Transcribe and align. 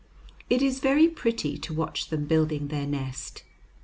It 0.49 0.63
is 0.63 0.79
very 0.79 1.07
pretty 1.07 1.59
to 1.59 1.75
watch 1.75 2.09
them 2.09 2.25
building 2.25 2.69
their 2.69 2.87
nest. 2.87 3.43